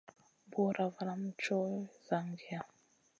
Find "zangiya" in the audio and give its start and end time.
2.07-2.59